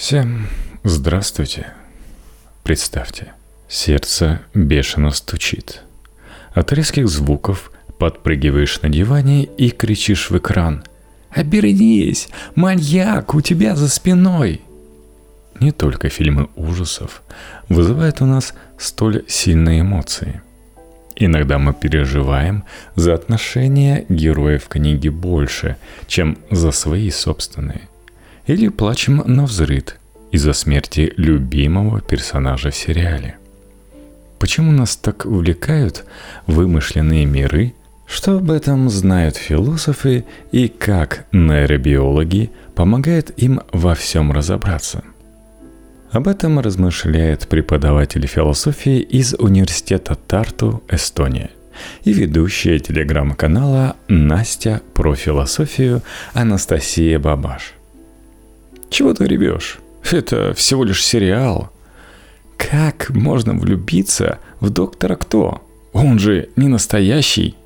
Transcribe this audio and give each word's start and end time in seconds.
Всем 0.00 0.46
здравствуйте. 0.82 1.74
Представьте, 2.62 3.34
сердце 3.68 4.40
бешено 4.54 5.10
стучит. 5.10 5.82
От 6.54 6.72
резких 6.72 7.06
звуков 7.06 7.70
подпрыгиваешь 7.98 8.80
на 8.80 8.88
диване 8.88 9.44
и 9.44 9.68
кричишь 9.68 10.30
в 10.30 10.38
экран. 10.38 10.84
«Обернись! 11.30 12.30
Маньяк 12.54 13.34
у 13.34 13.42
тебя 13.42 13.76
за 13.76 13.90
спиной!» 13.90 14.62
Не 15.60 15.70
только 15.70 16.08
фильмы 16.08 16.48
ужасов 16.56 17.22
вызывают 17.68 18.22
у 18.22 18.24
нас 18.24 18.54
столь 18.78 19.22
сильные 19.28 19.82
эмоции. 19.82 20.40
Иногда 21.14 21.58
мы 21.58 21.74
переживаем 21.74 22.64
за 22.96 23.12
отношения 23.12 24.06
героев 24.08 24.66
книги 24.66 25.10
больше, 25.10 25.76
чем 26.06 26.38
за 26.50 26.70
свои 26.70 27.10
собственные. 27.10 27.89
Или 28.46 28.68
плачем 28.68 29.22
на 29.26 29.44
взрыд 29.44 29.96
из-за 30.30 30.52
смерти 30.52 31.12
любимого 31.16 32.00
персонажа 32.00 32.70
в 32.70 32.76
сериале. 32.76 33.36
Почему 34.38 34.72
нас 34.72 34.96
так 34.96 35.26
увлекают 35.26 36.04
вымышленные 36.46 37.26
миры, 37.26 37.74
что 38.06 38.38
об 38.38 38.50
этом 38.50 38.88
знают 38.88 39.36
философы 39.36 40.24
и 40.50 40.68
как 40.68 41.26
нейробиологи 41.32 42.50
помогают 42.74 43.30
им 43.36 43.60
во 43.72 43.94
всем 43.94 44.32
разобраться? 44.32 45.04
Об 46.10 46.26
этом 46.26 46.58
размышляет 46.58 47.46
преподаватель 47.46 48.26
философии 48.26 48.98
из 48.98 49.34
университета 49.34 50.16
Тарту, 50.16 50.82
Эстония, 50.88 51.50
и 52.02 52.12
ведущая 52.12 52.80
телеграм-канала 52.80 53.96
Настя 54.08 54.80
про 54.92 55.14
философию 55.14 56.02
Анастасия 56.32 57.18
Бабаш– 57.18 57.74
чего 58.90 59.14
ты 59.14 59.24
ревешь? 59.24 59.78
Это 60.10 60.52
всего 60.54 60.84
лишь 60.84 61.04
сериал. 61.04 61.72
Как 62.56 63.10
можно 63.10 63.54
влюбиться 63.54 64.38
в 64.60 64.70
доктора 64.70 65.16
Кто? 65.16 65.62
Он 65.92 66.18
же 66.18 66.50
не 66.56 66.68
настоящий. 66.68 67.56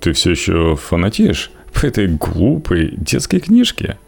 Ты 0.00 0.12
все 0.12 0.32
еще 0.32 0.76
фанатеешь 0.76 1.50
по 1.72 1.86
этой 1.86 2.08
глупой 2.08 2.94
детской 2.96 3.40
книжке? 3.40 3.98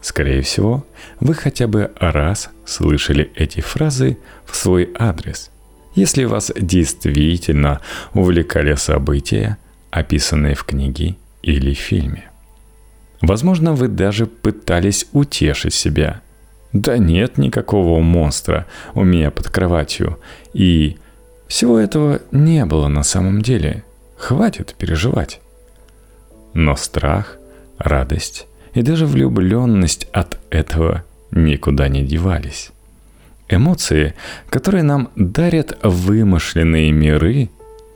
Скорее 0.00 0.42
всего, 0.42 0.86
вы 1.20 1.34
хотя 1.34 1.66
бы 1.66 1.90
раз 1.96 2.50
слышали 2.64 3.30
эти 3.34 3.60
фразы 3.60 4.18
в 4.44 4.54
свой 4.54 4.90
адрес, 4.96 5.50
если 5.94 6.24
вас 6.24 6.52
действительно 6.56 7.80
увлекали 8.14 8.74
события, 8.76 9.58
описанные 9.90 10.54
в 10.54 10.64
книге 10.64 11.16
или 11.42 11.74
фильме. 11.74 12.30
Возможно, 13.20 13.72
вы 13.72 13.88
даже 13.88 14.26
пытались 14.26 15.06
утешить 15.12 15.74
себя. 15.74 16.20
Да 16.72 16.98
нет 16.98 17.38
никакого 17.38 18.00
монстра 18.00 18.66
у 18.94 19.04
меня 19.04 19.30
под 19.30 19.48
кроватью. 19.48 20.18
И 20.52 20.98
всего 21.48 21.78
этого 21.78 22.20
не 22.32 22.64
было 22.66 22.88
на 22.88 23.02
самом 23.02 23.40
деле. 23.40 23.84
Хватит 24.18 24.74
переживать. 24.76 25.40
Но 26.52 26.76
страх, 26.76 27.38
радость 27.78 28.46
и 28.74 28.82
даже 28.82 29.06
влюбленность 29.06 30.06
от 30.12 30.38
этого 30.50 31.04
никуда 31.30 31.88
не 31.88 32.02
девались. 32.02 32.70
Эмоции, 33.48 34.14
которые 34.50 34.82
нам 34.82 35.10
дарят 35.16 35.78
вымышленные 35.82 36.90
миры, 36.92 37.48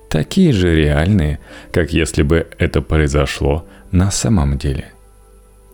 такие 0.08 0.52
же 0.52 0.74
реальные, 0.74 1.40
как 1.72 1.92
если 1.92 2.22
бы 2.22 2.46
это 2.58 2.80
произошло 2.82 3.66
на 3.90 4.10
самом 4.10 4.56
деле– 4.56 4.92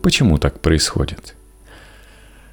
Почему 0.03 0.39
так 0.39 0.61
происходит? 0.61 1.35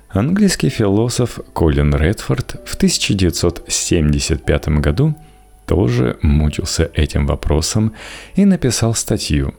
Английский 0.09 0.69
философ 0.69 1.39
Колин 1.53 1.95
Редфорд 1.95 2.55
в 2.65 2.75
1975 2.75 4.67
году 4.79 5.15
тоже 5.65 6.17
мучился 6.21 6.91
этим 6.93 7.25
вопросом 7.25 7.93
и 8.35 8.45
написал 8.45 8.93
статью 8.93 9.55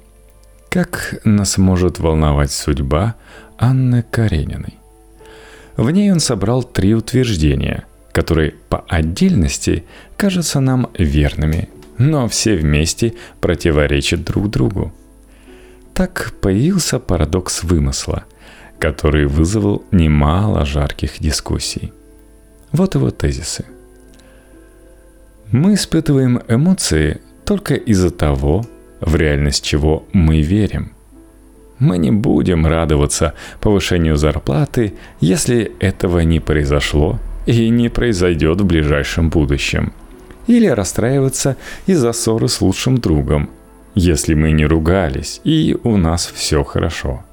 «Как 0.71 1.21
нас 1.25 1.59
может 1.59 1.99
волновать 1.99 2.53
судьба 2.53 3.17
Анны 3.59 4.05
Карениной». 4.09 4.75
В 5.77 5.91
ней 5.91 6.13
он 6.13 6.21
собрал 6.21 6.63
три 6.63 6.95
утверждения, 6.95 7.85
которые 8.13 8.55
по 8.69 8.85
отдельности 8.89 9.85
кажутся 10.17 10.61
нам 10.61 10.89
верными, 10.97 11.69
но 11.99 12.29
все 12.29 12.55
вместе 12.55 13.15
противоречат 13.41 14.23
друг 14.23 14.51
другу– 14.51 14.93
так 15.95 16.33
появился 16.41 16.99
парадокс 16.99 17.63
вымысла, 17.63 18.25
который 18.79 19.27
вызвал 19.27 19.85
немало 19.93 20.67
жарких 20.67 21.21
дискуссий. 21.21 21.93
Вот 22.73 22.97
его 22.97 23.11
тезисы. 23.11 23.65
Мы 25.53 25.75
испытываем 25.75 26.43
эмоции 26.49 27.21
только 27.45 27.75
из-за 27.75 28.11
того, 28.11 28.67
в 29.01 29.15
реальность 29.15 29.65
чего 29.65 30.05
мы 30.13 30.43
верим. 30.43 30.93
Мы 31.79 31.99
не 31.99 32.11
будем 32.11 32.67
радоваться 32.67 33.35
повышению 33.61 34.17
зарплаты, 34.17 34.95
если 35.21 35.73
этого 35.79 36.21
не 36.21 36.41
произошло 36.41 37.21
и 37.47 37.69
не 37.69 37.89
произойдет 37.89 38.61
в 38.61 38.65
ближайшем 38.65 39.31
будущем. 39.31 39.93
Или 40.47 40.67
расстраиваться 40.67 41.57
из-за 41.87 42.13
ссоры 42.13 42.49
с 42.49 42.61
лучшим 42.61 42.99
другом– 42.99 43.49
если 43.95 44.35
мы 44.35 44.53
не 44.53 44.67
ругались 44.67 45.41
и 45.45 45.77
у 45.83 45.97
нас 45.97 46.27
все 46.27 46.65
хорошо. 46.65 47.25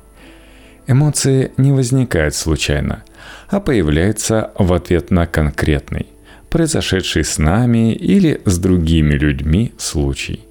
Эмоции 0.87 1.51
не 1.57 1.71
возникают 1.71 2.35
случайно, 2.35 3.03
а 3.49 3.59
появляются 3.59 4.51
в 4.57 4.73
ответ 4.73 5.11
на 5.11 5.25
конкретный, 5.25 6.07
произошедший 6.49 7.23
с 7.23 7.37
нами 7.37 7.93
или 7.93 8.41
с 8.45 8.57
другими 8.57 9.13
людьми 9.13 9.73
случай, 9.77 10.41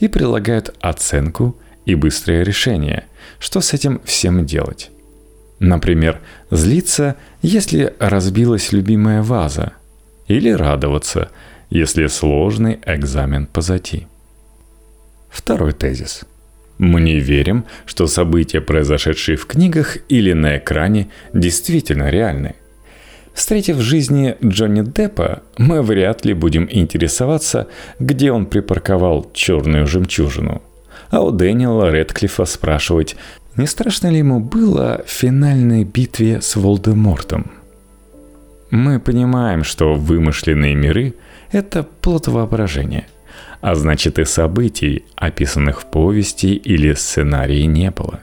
и 0.00 0.08
прилагают 0.08 0.74
оценку 0.80 1.56
и 1.84 1.94
быстрое 1.94 2.42
решение, 2.42 3.04
что 3.38 3.60
с 3.60 3.72
этим 3.72 4.00
всем 4.04 4.44
делать. 4.44 4.90
Например, 5.58 6.20
злиться, 6.50 7.16
если 7.42 7.94
разбилась 7.98 8.72
любимая 8.72 9.22
ваза, 9.22 9.72
или 10.26 10.50
радоваться, 10.50 11.30
если 11.70 12.08
сложный 12.08 12.80
экзамен 12.84 13.46
позади. 13.46 14.06
Второй 15.36 15.72
тезис. 15.72 16.24
Мы 16.78 17.02
не 17.02 17.20
верим, 17.20 17.66
что 17.84 18.06
события, 18.06 18.62
произошедшие 18.62 19.36
в 19.36 19.44
книгах 19.44 19.98
или 20.08 20.32
на 20.32 20.56
экране, 20.56 21.08
действительно 21.34 22.08
реальны. 22.08 22.54
Встретив 23.34 23.76
в 23.76 23.82
жизни 23.82 24.36
Джонни 24.42 24.82
Деппа, 24.82 25.42
мы 25.58 25.82
вряд 25.82 26.24
ли 26.24 26.32
будем 26.32 26.66
интересоваться, 26.70 27.68
где 27.98 28.32
он 28.32 28.46
припарковал 28.46 29.30
черную 29.34 29.86
жемчужину. 29.86 30.62
А 31.10 31.22
у 31.22 31.30
Дэниела 31.30 31.90
Редклифа 31.90 32.46
спрашивать, 32.46 33.14
не 33.56 33.66
страшно 33.66 34.08
ли 34.08 34.18
ему 34.18 34.40
было 34.40 35.04
в 35.06 35.10
финальной 35.10 35.84
битве 35.84 36.40
с 36.40 36.56
Волдемортом. 36.56 37.52
Мы 38.70 38.98
понимаем, 39.00 39.64
что 39.64 39.94
вымышленные 39.94 40.74
миры– 40.74 41.14
это 41.52 41.82
плод 41.82 42.26
воображения– 42.26 43.06
а 43.66 43.74
значит 43.74 44.20
и 44.20 44.24
событий, 44.24 45.04
описанных 45.16 45.80
в 45.80 45.86
повести 45.86 46.54
или 46.54 46.94
сценарии, 46.94 47.62
не 47.62 47.90
было. 47.90 48.20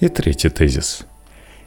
И 0.00 0.08
третий 0.08 0.48
тезис. 0.48 1.04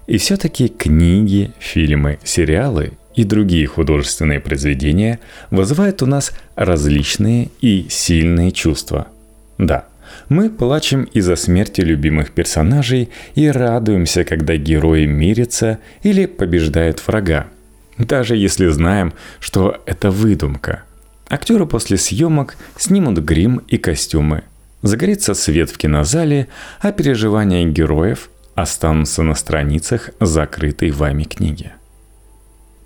И 0.08 0.18
все-таки 0.18 0.70
книги, 0.70 1.52
фильмы, 1.60 2.18
сериалы 2.24 2.94
и 3.14 3.24
другие 3.24 3.68
художественные 3.68 4.40
произведения 4.40 5.20
вызывают 5.52 6.02
у 6.02 6.08
нас 6.08 6.32
различные 6.56 7.50
и 7.62 7.86
сильные 7.92 8.52
чувства. 8.52 9.10
Да, 9.60 9.86
мы 10.28 10.50
плачем 10.50 11.04
из-за 11.04 11.36
смерти 11.36 11.82
любимых 11.82 12.32
персонажей 12.32 13.10
и 13.36 13.48
радуемся, 13.48 14.24
когда 14.24 14.56
герои 14.56 15.06
мирятся 15.06 15.78
или 16.02 16.26
побеждают 16.26 17.00
врага. 17.06 17.46
Даже 18.00 18.36
если 18.36 18.70
знаем, 18.70 19.14
что 19.40 19.84
это 19.86 20.10
выдумка– 20.10 20.82
Актеры 21.30 21.66
после 21.66 21.98
съемок 21.98 22.56
снимут 22.78 23.18
грим 23.20 23.62
и 23.68 23.78
костюмы. 23.78 24.44
Загорится 24.82 25.34
свет 25.34 25.72
в 25.72 25.78
кинозале, 25.78 26.48
а 26.80 26.92
переживания 26.92 27.66
героев 27.66 28.30
останутся 28.54 29.24
на 29.24 29.34
страницах 29.34 30.12
закрытой 30.20 30.92
вами 30.92 31.24
книги. 31.24 31.72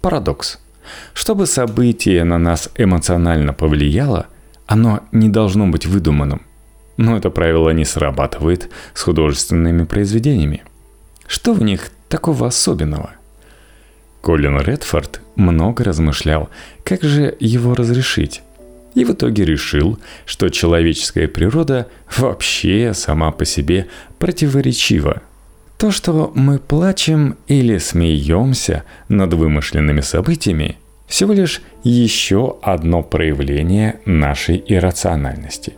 Парадокс. 0.01 0.59
Чтобы 1.13 1.45
событие 1.45 2.23
на 2.23 2.37
нас 2.37 2.69
эмоционально 2.75 3.53
повлияло, 3.53 4.27
оно 4.65 5.01
не 5.11 5.29
должно 5.29 5.67
быть 5.67 5.85
выдуманным. 5.85 6.45
Но 6.97 7.17
это 7.17 7.29
правило 7.29 7.69
не 7.71 7.85
срабатывает 7.85 8.69
с 8.93 9.01
художественными 9.03 9.83
произведениями. 9.83 10.63
Что 11.27 11.53
в 11.53 11.61
них 11.61 11.91
такого 12.07 12.47
особенного? 12.47 13.11
Колин 14.21 14.59
Редфорд 14.59 15.21
много 15.39 15.83
размышлял, 15.83 16.49
как 16.83 17.01
же 17.01 17.35
его 17.39 17.73
разрешить. 17.73 18.41
И 18.95 19.05
в 19.05 19.11
итоге 19.11 19.45
решил, 19.45 19.99
что 20.25 20.49
человеческая 20.49 21.27
природа 21.27 21.87
вообще 22.17 22.93
сама 22.93 23.31
по 23.31 23.45
себе 23.45 23.87
противоречива. 24.17 25.21
То, 25.77 25.91
что 25.91 26.31
мы 26.35 26.59
плачем 26.59 27.37
или 27.47 27.77
смеемся 27.77 28.83
над 29.07 29.33
вымышленными 29.33 30.01
событиями, 30.01 30.77
всего 31.07 31.33
лишь 31.33 31.61
еще 31.83 32.57
одно 32.61 33.01
проявление 33.01 33.99
нашей 34.05 34.63
иррациональности. 34.67 35.73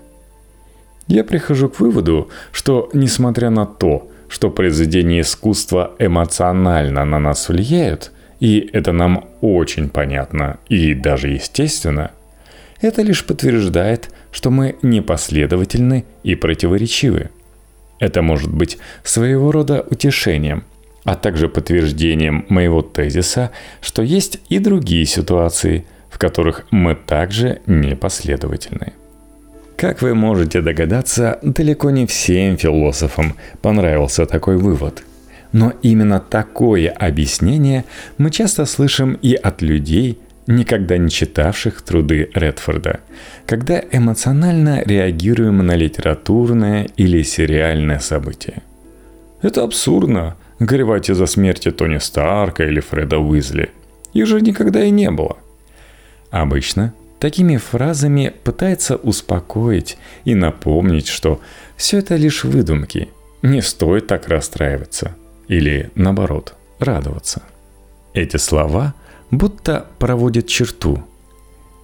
Я 1.08 1.24
прихожу 1.24 1.70
к 1.70 1.80
выводу, 1.80 2.30
что 2.52 2.90
несмотря 2.94 3.50
на 3.50 3.66
то, 3.66 4.10
что 4.28 4.50
произведения 4.50 5.22
искусства 5.22 5.94
эмоционально 6.00 7.04
на 7.04 7.20
нас 7.20 7.50
влияют, 7.50 8.12
и 8.42 8.70
это 8.74 8.92
нам 8.92 9.30
очень 9.40 9.88
понятно 9.88 10.58
и 10.68 10.94
даже 10.94 11.30
естественно, 11.30 12.12
это 12.82 13.04
лишь 13.04 13.24
подтверждает, 13.24 14.10
что 14.32 14.50
мы 14.50 14.76
непоследовательны 14.82 16.04
и 16.24 16.36
противоречивы. 16.36 17.30
Это 18.00 18.24
может 18.24 18.52
быть 18.52 18.80
своего 19.04 19.52
рода 19.52 19.86
утешением, 19.88 20.64
а 21.04 21.16
также 21.16 21.48
подтверждением 21.48 22.46
моего 22.50 22.82
тезиса, 22.82 23.52
что 23.80 24.02
есть 24.02 24.40
и 24.50 24.58
другие 24.58 25.06
ситуации, 25.06 25.86
в 26.10 26.18
которых 26.18 26.66
мы 26.72 26.96
также 26.96 27.62
непоследовательны. 27.68 28.94
Как 29.78 30.02
вы 30.02 30.16
можете 30.16 30.62
догадаться, 30.62 31.38
далеко 31.44 31.92
не 31.92 32.08
всем 32.08 32.58
философам 32.58 33.36
понравился 33.62 34.26
такой 34.26 34.58
вывод. 34.58 35.04
Но 35.52 35.74
именно 35.82 36.20
такое 36.20 36.90
объяснение 36.90 37.86
мы 38.18 38.32
часто 38.32 38.66
слышим 38.66 39.14
и 39.22 39.34
от 39.34 39.62
людей, 39.62 40.18
никогда 40.48 40.98
не 40.98 41.10
читавших 41.10 41.82
труды 41.82 42.30
Редфорда, 42.34 43.02
когда 43.46 43.82
эмоционально 43.92 44.82
реагируем 44.86 45.66
на 45.66 45.76
литературное 45.76 46.88
или 46.96 47.22
сериальное 47.22 48.00
событие. 48.00 48.62
Это 49.42 49.64
абсурдно, 49.64 50.36
горевать 50.60 51.10
из-за 51.10 51.26
смерти 51.26 51.72
Тони 51.72 51.98
Старка 51.98 52.64
или 52.64 52.80
Фреда 52.80 53.18
Уизли. 53.18 53.72
Их 54.14 54.28
же 54.28 54.42
никогда 54.42 54.84
и 54.84 54.90
не 54.90 55.10
было. 55.12 55.38
Обычно 56.30 56.94
такими 57.20 57.58
фразами 57.58 58.34
пытается 58.44 58.96
успокоить 58.96 59.98
и 60.24 60.34
напомнить, 60.34 61.08
что 61.08 61.42
все 61.76 62.00
это 62.00 62.16
лишь 62.16 62.44
выдумки, 62.44 63.10
не 63.42 63.62
стоит 63.62 64.08
так 64.08 64.28
расстраиваться 64.28 65.16
или, 65.52 65.92
наоборот, 65.96 66.56
радоваться. 66.80 67.44
Эти 68.14 68.38
слова 68.38 68.94
будто 69.30 69.86
проводят 70.00 70.48
черту. 70.48 71.04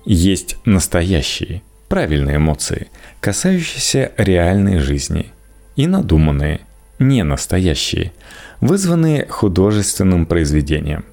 Есть 0.05 0.57
настоящие, 0.65 1.61
правильные 1.89 2.37
эмоции, 2.37 2.87
касающиеся 3.19 4.11
реальной 4.17 4.79
жизни, 4.79 5.31
и 5.75 5.85
надуманные, 5.85 6.61
не 6.97 7.23
настоящие, 7.23 8.13
вызванные 8.61 9.27
художественным 9.27 10.25
произведением. 10.25 11.05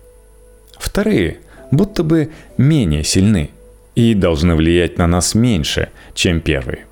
Вторые 0.79 1.41
будто 1.71 2.03
бы 2.03 2.31
менее 2.57 3.05
сильны– 3.05 3.51
и 3.95 4.15
должны 4.15 4.55
влиять 4.55 4.99
на 4.99 5.07
нас 5.07 5.35
меньше, 5.35 5.91
чем 6.15 6.41
первые. 6.41 6.87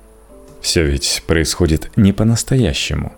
Все 0.61 0.83
ведь 0.85 1.23
происходит 1.27 1.91
не 1.97 2.13
по-настоящему. 2.13 3.13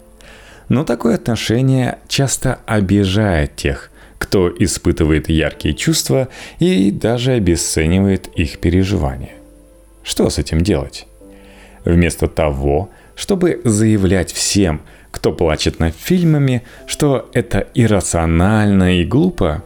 Но 0.69 0.83
такое 0.83 1.15
отношение 1.15 2.00
часто 2.07 2.59
обижает 2.65 3.56
тех, 3.56 3.91
кто 4.17 4.51
испытывает 4.57 5.29
яркие 5.29 5.75
чувства 5.75 6.27
и 6.59 6.91
даже 6.91 7.33
обесценивает 7.33 8.27
их 8.35 8.59
переживания. 8.59 9.33
Что 10.03 10.29
с 10.29 10.38
этим 10.38 10.62
делать? 10.62 11.07
Вместо 11.83 12.27
того, 12.27 12.89
чтобы 13.15 13.62
заявлять 13.63 14.31
всем, 14.31 14.81
кто 15.12 15.31
плачет 15.31 15.79
над 15.79 15.95
фильмами, 15.95 16.63
что 16.88 17.29
это 17.33 17.67
иррационально 17.73 19.00
и 19.00 19.06
глупо, 19.06 19.63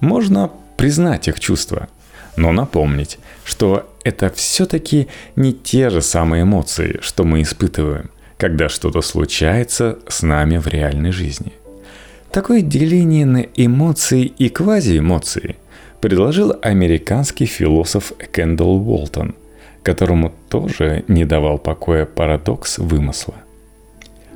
можно 0.00 0.50
признать 0.76 1.28
их 1.28 1.38
чувства– 1.40 1.88
но 2.36 2.52
напомнить, 2.52 3.18
что 3.44 3.90
это 4.04 4.30
все-таки 4.30 5.08
не 5.36 5.52
те 5.52 5.90
же 5.90 6.00
самые 6.02 6.44
эмоции, 6.44 6.98
что 7.02 7.24
мы 7.24 7.42
испытываем, 7.42 8.10
когда 8.40 8.68
что-то 8.68 9.02
случается 9.02 9.98
с 10.08 10.22
нами 10.22 10.56
в 10.56 10.66
реальной 10.66 11.12
жизни. 11.12 11.52
Такое 12.32 12.62
деление 12.62 13.26
на 13.26 13.46
эмоции 13.54 14.24
и 14.24 14.48
квазиэмоции 14.48 15.56
предложил 16.00 16.54
американский 16.62 17.46
философ 17.46 18.12
Кендалл 18.32 18.88
Уолтон, 18.88 19.34
которому 19.82 20.32
тоже 20.48 21.04
не 21.06 21.24
давал 21.24 21.58
покоя 21.58 22.06
парадокс 22.06 22.78
вымысла. 22.78 23.34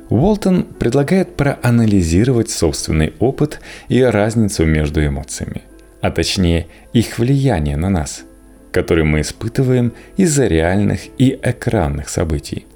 Уолтон 0.09 0.63
предлагает 0.63 1.35
проанализировать 1.35 2.51
собственный 2.51 3.13
опыт 3.19 3.59
и 3.89 4.01
разницу 4.01 4.65
между 4.65 5.05
эмоциями– 5.05 5.63
а 6.05 6.11
точнее 6.11 6.67
их 6.93 7.17
влияние 7.17 7.77
на 7.77 7.89
нас, 7.89 8.25
которые 8.71 9.05
мы 9.05 9.21
испытываем 9.21 9.93
из-за 10.17 10.45
реальных 10.45 11.01
и 11.17 11.39
экранных 11.41 12.09
событий. 12.09 12.67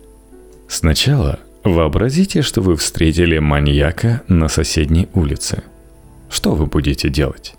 Сначала 0.70 1.40
вообразите, 1.64 2.44
что 2.44 2.62
вы 2.62 2.78
встретили 2.78 3.40
маньяка 3.40 4.22
на 4.28 4.48
соседней 4.48 5.10
улице. 5.16 5.64
Что 6.30 6.54
вы 6.54 6.68
будете 6.68 7.10
делать? 7.10 7.56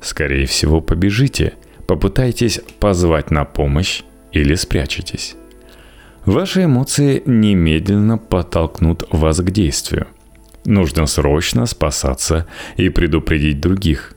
Скорее 0.00 0.46
всего, 0.46 0.80
побежите, 0.80 1.54
попытайтесь 1.88 2.60
позвать 2.78 3.32
на 3.32 3.44
помощь 3.44 4.02
или 4.30 4.54
спрячетесь. 4.54 5.34
Ваши 6.24 6.64
эмоции 6.66 7.24
немедленно 7.26 8.18
подтолкнут 8.18 9.02
вас 9.10 9.40
к 9.40 9.50
действию. 9.50 10.06
Нужно 10.64 11.06
срочно 11.06 11.66
спасаться 11.66 12.46
и 12.76 12.88
предупредить 12.88 13.60
других. 13.60 14.14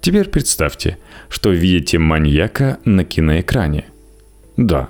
Теперь 0.00 0.30
представьте, 0.30 0.96
что 1.28 1.50
видите 1.50 1.98
маньяка 1.98 2.78
на 2.86 3.04
киноэкране. 3.04 3.84
Да, 4.56 4.88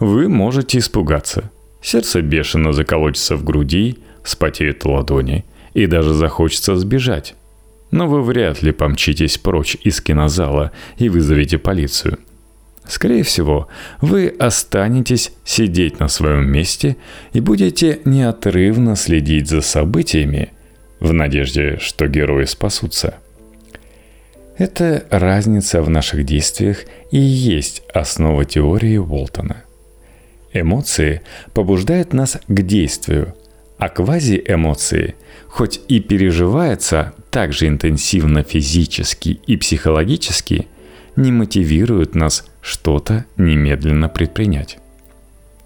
вы 0.00 0.28
можете 0.28 0.78
испугаться. 0.78 1.50
Сердце 1.86 2.20
бешено 2.20 2.72
заколотится 2.72 3.36
в 3.36 3.44
груди, 3.44 3.98
вспотеют 4.24 4.84
ладони 4.84 5.44
и 5.72 5.86
даже 5.86 6.14
захочется 6.14 6.74
сбежать. 6.74 7.36
Но 7.92 8.08
вы 8.08 8.22
вряд 8.22 8.60
ли 8.60 8.72
помчитесь 8.72 9.38
прочь 9.38 9.76
из 9.84 10.00
кинозала 10.00 10.72
и 10.98 11.08
вызовете 11.08 11.58
полицию. 11.58 12.18
Скорее 12.88 13.22
всего, 13.22 13.68
вы 14.00 14.34
останетесь 14.36 15.30
сидеть 15.44 16.00
на 16.00 16.08
своем 16.08 16.50
месте 16.50 16.96
и 17.32 17.38
будете 17.38 18.00
неотрывно 18.04 18.96
следить 18.96 19.48
за 19.48 19.60
событиями 19.60 20.50
в 20.98 21.12
надежде, 21.12 21.78
что 21.80 22.08
герои 22.08 22.46
спасутся– 22.46 23.14
эта 24.58 25.04
разница 25.10 25.82
в 25.82 25.90
наших 25.90 26.24
действиях 26.24 26.78
и 27.12 27.18
есть 27.18 27.82
основа 27.92 28.44
теории 28.44 28.96
Уолтона. 28.96 29.65
Эмоции 30.60 31.22
побуждают 31.54 32.12
нас 32.12 32.38
к 32.46 32.62
действию, 32.62 33.34
а 33.78 33.88
квазиэмоции, 33.88 35.16
хоть 35.48 35.80
и 35.88 36.00
переживаются 36.00 37.14
так 37.30 37.52
же 37.52 37.68
интенсивно 37.68 38.42
физически 38.42 39.40
и 39.46 39.56
психологически, 39.56 40.68
не 41.16 41.32
мотивируют 41.32 42.14
нас 42.14 42.46
что-то 42.60 43.24
немедленно 43.36 44.08
предпринять. 44.08 44.78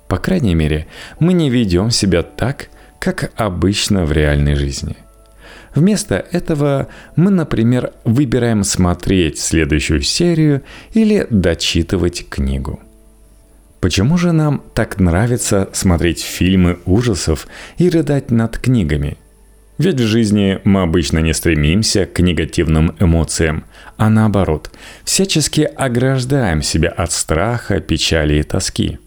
По 0.09 0.19
крайней 0.19 0.55
мере, 0.55 0.87
мы 1.19 1.33
не 1.33 1.51
ведем 1.51 1.91
себя 1.91 2.23
так, 2.23 2.69
как 2.99 3.33
обычно 3.37 4.05
в 4.05 4.13
реальной 4.13 4.55
жизни– 4.55 4.97
Вместо 5.75 6.17
этого 6.33 6.89
мы, 7.17 7.31
например, 7.31 7.93
выбираем 8.05 8.65
смотреть 8.65 9.39
следующую 9.39 10.03
серию 10.03 10.63
или 10.93 11.27
дочитывать 11.31 12.29
книгу. 12.29 12.81
Почему 13.81 14.19
же 14.19 14.33
нам 14.33 14.63
так 14.75 14.99
нравится 15.01 15.69
смотреть 15.73 16.23
фильмы 16.23 16.79
ужасов 16.85 17.47
и 17.79 17.89
рыдать 17.89 18.31
над 18.31 18.59
книгами? 18.59 19.17
Ведь 19.79 20.01
в 20.01 20.07
жизни 20.07 20.61
мы 20.65 20.83
обычно 20.83 21.19
не 21.21 21.33
стремимся 21.33 22.05
к 22.05 22.21
негативным 22.21 22.95
эмоциям, 23.01 23.65
а 23.97 24.11
наоборот, 24.11 24.71
всячески 25.05 25.63
ограждаем 25.63 26.61
себя 26.61 26.91
от 26.91 27.13
страха, 27.13 27.81
печали 27.81 28.35
и 28.35 28.43
тоски. 28.43 28.99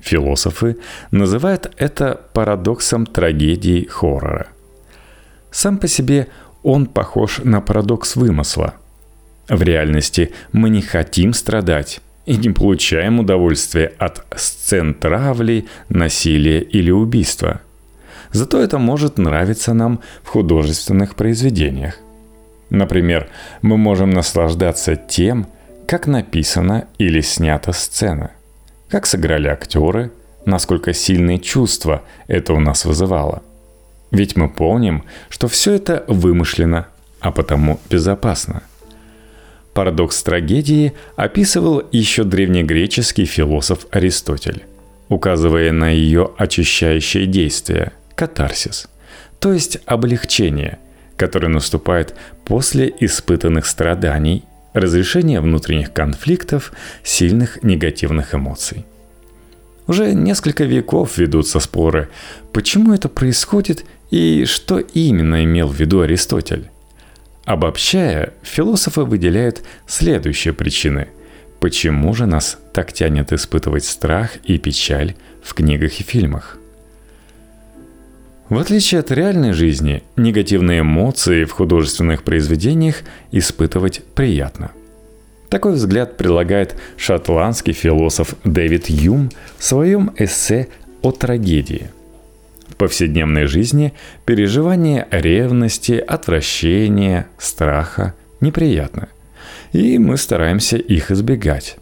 Философы 0.00 0.76
называют 1.10 1.72
это 1.78 2.20
парадоксом 2.34 3.06
трагедии 3.06 3.86
хоррора– 3.86 4.48
сам 5.50 5.78
по 5.78 5.88
себе 5.88 6.28
он 6.62 6.86
похож 6.86 7.38
на 7.38 7.60
парадокс 7.60 8.16
вымысла. 8.16 8.74
В 9.48 9.62
реальности 9.62 10.32
мы 10.52 10.68
не 10.68 10.82
хотим 10.82 11.32
страдать 11.32 12.00
и 12.28 12.36
не 12.36 12.50
получаем 12.50 13.20
удовольствия 13.20 13.94
от 13.98 14.22
сцен 14.36 14.92
травли, 14.92 15.66
насилия 15.88 16.60
или 16.60 16.90
убийства. 16.90 17.62
Зато 18.32 18.60
это 18.60 18.78
может 18.78 19.16
нравиться 19.16 19.72
нам 19.72 20.00
в 20.22 20.28
художественных 20.28 21.14
произведениях. 21.14 21.98
Например, 22.68 23.30
мы 23.62 23.78
можем 23.78 24.10
наслаждаться 24.10 24.94
тем, 24.94 25.46
как 25.86 26.06
написана 26.06 26.86
или 26.98 27.22
снята 27.22 27.72
сцена, 27.72 28.32
как 28.90 29.06
сыграли 29.06 29.48
актеры, 29.48 30.10
насколько 30.44 30.92
сильные 30.92 31.38
чувства 31.38 32.02
это 32.26 32.52
у 32.52 32.60
нас 32.60 32.84
вызывало. 32.84 33.42
Ведь 34.10 34.36
мы 34.36 34.50
помним, 34.50 35.04
что 35.30 35.48
все 35.48 35.72
это 35.72 36.04
вымышлено, 36.08 36.84
а 37.20 37.32
потому 37.32 37.80
безопасно. 37.88 38.64
Парадокс 39.78 40.24
трагедии 40.24 40.92
описывал 41.14 41.84
еще 41.92 42.24
древнегреческий 42.24 43.26
философ 43.26 43.86
Аристотель, 43.92 44.64
указывая 45.08 45.70
на 45.70 45.88
ее 45.88 46.32
очищающее 46.36 47.26
действие– 47.26 47.92
катарсис, 48.16 48.88
то 49.38 49.52
есть 49.52 49.78
облегчение, 49.86 50.80
которое 51.16 51.46
наступает 51.46 52.16
после 52.44 52.92
испытанных 52.98 53.66
страданий, 53.66 54.42
разрешения 54.72 55.40
внутренних 55.40 55.92
конфликтов, 55.92 56.72
сильных 57.04 57.62
негативных 57.62 58.34
эмоций. 58.34 58.84
Уже 59.86 60.12
несколько 60.12 60.64
веков 60.64 61.18
ведутся 61.18 61.60
споры, 61.60 62.08
почему 62.52 62.94
это 62.94 63.08
происходит 63.08 63.84
и 64.10 64.44
что 64.44 64.80
именно 64.80 65.44
имел 65.44 65.68
в 65.68 65.78
виду 65.78 66.00
Аристотель. 66.00 66.68
Обобщая, 67.48 68.34
философы 68.42 69.04
выделяют 69.04 69.62
следующие 69.86 70.52
причины, 70.52 71.08
почему 71.60 72.12
же 72.12 72.26
нас 72.26 72.58
так 72.74 72.92
тянет 72.92 73.32
испытывать 73.32 73.84
страх 73.84 74.32
и 74.44 74.58
печаль 74.58 75.14
в 75.42 75.54
книгах 75.54 75.98
и 75.98 76.02
фильмах. 76.02 76.58
В 78.50 78.58
отличие 78.58 79.00
от 79.00 79.10
реальной 79.10 79.52
жизни, 79.52 80.02
негативные 80.16 80.80
эмоции 80.80 81.44
в 81.44 81.52
художественных 81.52 82.22
произведениях 82.22 82.96
испытывать 83.32 84.02
приятно. 84.14 84.72
Такой 85.48 85.72
взгляд 85.72 86.18
прилагает 86.18 86.76
шотландский 86.98 87.72
философ 87.72 88.34
Дэвид 88.44 88.90
Юм 88.90 89.30
в 89.56 89.64
своем 89.64 90.12
эссе 90.18 90.68
о 91.00 91.12
трагедии– 91.12 91.90
повседневной 92.78 93.46
жизни 93.46 93.92
переживание 94.24 95.06
ревности, 95.10 95.92
отвращения, 95.92 97.26
страха 97.38 98.14
неприятно. 98.40 99.08
И 99.72 99.98
мы 99.98 100.16
стараемся 100.16 100.76
их 100.76 101.10
избегать. 101.10 101.76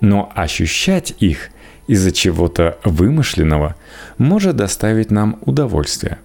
Но 0.00 0.30
ощущать 0.34 1.14
их 1.18 1.48
из-за 1.86 2.12
чего-то 2.12 2.78
вымышленного 2.84 3.76
может 4.18 4.56
доставить 4.56 5.10
нам 5.10 5.38
удовольствие. 5.42 6.18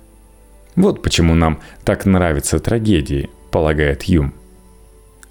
Вот 0.75 1.01
почему 1.01 1.35
нам 1.35 1.59
так 1.83 2.05
нравятся 2.05 2.59
трагедии, 2.59 3.29
полагает 3.51 4.03
Юм. 4.03 4.33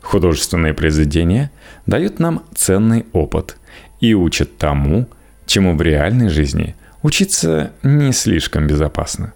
Художественные 0.03 0.75
произведения 0.75 1.51
дают 1.87 2.21
нам 2.21 2.45
ценный 2.55 3.07
опыт 3.13 3.57
и 4.01 4.15
учат 4.15 4.57
тому, 4.57 5.09
чему 5.47 5.77
в 5.77 5.83
реальной 5.83 6.29
жизни 6.29 6.75
учиться 7.03 7.73
не 7.83 8.13
слишком 8.13 8.67
безопасно. 8.67 9.33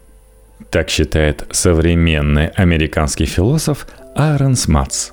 Так 0.70 0.88
считает 0.88 1.46
современный 1.50 2.48
американский 2.48 3.26
философ 3.26 3.86
Аарон 4.14 4.56
Сматс. 4.56 5.10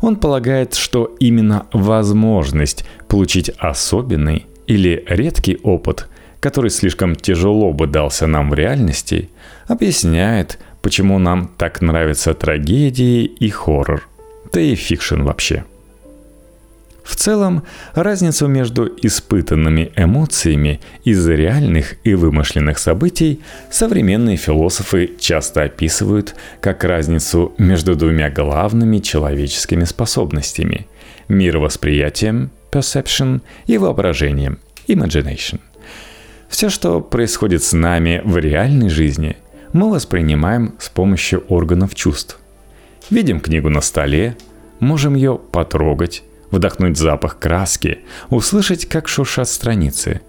Он 0.00 0.16
полагает, 0.16 0.74
что 0.74 1.16
именно 1.18 1.66
возможность 1.72 2.84
получить 3.08 3.50
особенный 3.58 4.46
или 4.66 5.04
редкий 5.08 5.58
опыт, 5.62 6.08
который 6.40 6.70
слишком 6.70 7.16
тяжело 7.16 7.72
бы 7.72 7.86
дался 7.86 8.26
нам 8.26 8.50
в 8.50 8.54
реальности, 8.54 9.30
объясняет, 9.66 10.58
почему 10.82 11.18
нам 11.18 11.50
так 11.58 11.80
нравятся 11.80 12.34
трагедии 12.34 13.24
и 13.24 13.50
хоррор, 13.50 14.08
да 14.52 14.60
и 14.60 14.74
fiction 14.74 15.22
вообще– 15.22 15.64
в 17.08 17.16
целом, 17.16 17.62
разницу 17.94 18.48
между 18.48 18.86
испытанными 19.00 19.92
эмоциями 19.96 20.78
из-за 21.04 21.36
реальных 21.36 21.94
и 22.04 22.12
вымышленных 22.12 22.78
событий 22.78 23.40
современные 23.70 24.36
философы 24.36 25.12
часто 25.18 25.62
описывают 25.62 26.34
как 26.60 26.84
разницу 26.84 27.54
между 27.56 27.96
двумя 27.96 28.28
главными 28.28 28.98
человеческими 28.98 29.84
способностями– 29.84 30.86
мировосприятием– 31.28 32.50
perception 32.70 33.40
и 33.66 33.78
воображением– 33.78 34.58
imagination. 34.86 35.60
Все, 36.50 36.68
что 36.68 37.00
происходит 37.00 37.62
с 37.62 37.72
нами 37.72 38.20
в 38.22 38.36
реальной 38.36 38.90
жизни, 38.90 39.38
мы 39.72 39.90
воспринимаем 39.90 40.74
с 40.78 40.90
помощью 40.90 41.42
органов 41.48 41.94
чувств. 41.94 42.38
Видим 43.08 43.40
книгу 43.40 43.70
на 43.70 43.80
столе, 43.80 44.36
можем 44.78 45.14
ее 45.14 45.40
потрогать, 45.50 46.22
вдохнуть 46.50 46.96
запах 46.96 47.38
краски, 47.38 48.00
услышать, 48.30 48.86
как 48.86 49.08
шуршат 49.08 49.48
страницы. 49.48 50.20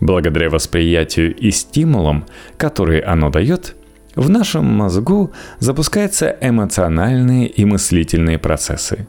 Благодаря 0.00 0.50
восприятию 0.50 1.34
и 1.34 1.50
стимулам, 1.50 2.26
которые 2.56 3.02
оно 3.02 3.30
дает, 3.30 3.74
в 4.14 4.30
нашем 4.30 4.64
мозгу 4.64 5.32
запускаются 5.58 6.36
эмоциональные 6.40 7.48
и 7.48 7.64
мыслительные 7.64 8.38
процессы. 8.38 9.06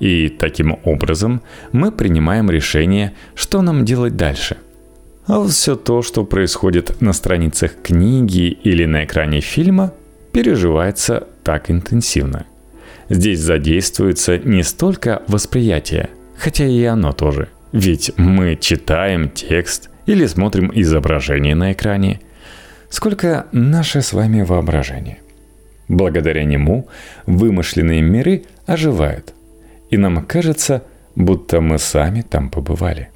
И 0.00 0.28
таким 0.28 0.78
образом 0.84 1.42
мы 1.72 1.92
принимаем 1.92 2.50
решение, 2.50 3.12
что 3.34 3.62
нам 3.62 3.84
делать 3.84 4.16
дальше. 4.16 4.56
А 5.26 5.46
все 5.46 5.76
то, 5.76 6.02
что 6.02 6.24
происходит 6.24 7.00
на 7.00 7.12
страницах 7.12 7.72
книги 7.82 8.48
или 8.48 8.84
на 8.84 9.04
экране 9.04 9.40
фильма, 9.40 9.92
переживается 10.32 11.26
так 11.42 11.70
интенсивно– 11.70 12.46
Здесь 13.08 13.40
задействуется 13.40 14.38
не 14.38 14.62
столько 14.62 15.22
восприятие, 15.28 16.10
хотя 16.36 16.66
и 16.66 16.82
оно 16.84 17.12
тоже. 17.12 17.48
Ведь 17.72 18.12
мы 18.16 18.56
читаем 18.56 19.28
текст 19.28 19.90
или 20.06 20.26
смотрим 20.26 20.70
изображение 20.74 21.54
на 21.54 21.72
экране, 21.72 22.20
сколько 22.88 23.46
наше 23.52 24.00
с 24.00 24.12
вами 24.12 24.42
воображение. 24.42 25.18
Благодаря 25.88 26.44
нему 26.44 26.88
вымышленные 27.26 28.00
миры 28.00 28.44
оживают, 28.66 29.34
и 29.90 29.96
нам 29.96 30.24
кажется, 30.24 30.82
будто 31.14 31.60
мы 31.60 31.78
сами 31.78 32.22
там 32.22 32.48
побывали. 32.48 33.10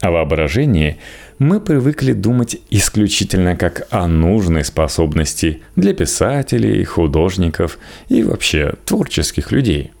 О 0.00 0.12
воображении 0.12 0.98
мы 1.40 1.60
привыкли 1.60 2.12
думать 2.12 2.58
исключительно 2.70 3.56
как 3.56 3.88
о 3.90 4.06
нужной 4.06 4.64
способности 4.64 5.62
для 5.74 5.92
писателей, 5.92 6.84
художников 6.84 7.78
и 8.08 8.22
вообще 8.22 8.74
творческих 8.84 9.50
людей. 9.50 9.92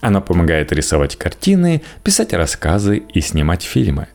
Она 0.00 0.20
помогает 0.20 0.72
рисовать 0.72 1.16
картины, 1.16 1.82
писать 2.04 2.34
рассказы 2.34 2.98
и 2.98 3.20
снимать 3.22 3.62
фильмы. 3.62 4.08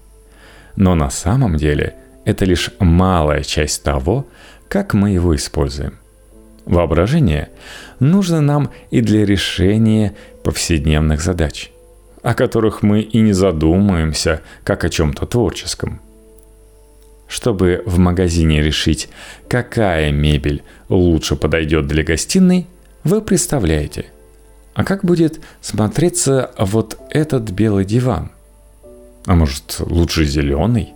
Но 0.75 0.93
на 0.93 1.09
самом 1.09 1.55
деле 1.55 1.95
это 2.23 2.45
лишь 2.45 2.69
малая 2.79 3.41
часть 3.41 3.83
того, 3.83 4.27
как 4.69 4.93
мы 4.93 5.09
его 5.09 5.35
используем. 5.35 5.95
Воображение 6.65 7.49
нужно 7.99 8.41
нам 8.41 8.69
и 8.91 9.01
для 9.01 9.25
решения 9.25 10.13
повседневных 10.43 11.19
задач– 11.19 11.71
о 12.23 12.33
которых 12.33 12.83
мы 12.83 13.01
и 13.01 13.19
не 13.19 13.33
задумаемся, 13.33 14.41
как 14.63 14.83
о 14.83 14.89
чем-то 14.89 15.25
творческом. 15.25 16.01
Чтобы 17.27 17.81
в 17.85 17.97
магазине 17.97 18.61
решить, 18.61 19.09
какая 19.47 20.11
мебель 20.11 20.63
лучше 20.89 21.35
подойдет 21.35 21.87
для 21.87 22.03
гостиной, 22.03 22.67
вы 23.03 23.21
представляете, 23.21 24.05
а 24.73 24.83
как 24.83 25.03
будет 25.03 25.39
смотреться 25.61 26.51
вот 26.57 26.97
этот 27.09 27.49
белый 27.51 27.85
диван? 27.85 28.31
А 29.25 29.35
может, 29.35 29.77
лучше 29.79 30.25
зеленый? 30.25 30.93